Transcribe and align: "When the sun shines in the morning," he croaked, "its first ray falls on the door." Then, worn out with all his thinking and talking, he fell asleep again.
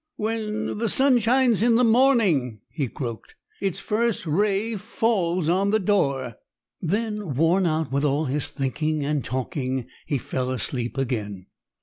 "When 0.15 0.79
the 0.79 0.89
sun 0.89 1.19
shines 1.19 1.61
in 1.61 1.75
the 1.75 1.83
morning," 1.83 2.61
he 2.71 2.87
croaked, 2.87 3.35
"its 3.61 3.79
first 3.79 4.25
ray 4.25 4.75
falls 4.75 5.47
on 5.47 5.69
the 5.69 5.77
door." 5.79 6.37
Then, 6.81 7.35
worn 7.35 7.67
out 7.67 7.91
with 7.91 8.03
all 8.03 8.25
his 8.25 8.47
thinking 8.47 9.05
and 9.05 9.23
talking, 9.23 9.85
he 10.07 10.17
fell 10.17 10.49
asleep 10.49 10.97
again. 10.97 11.45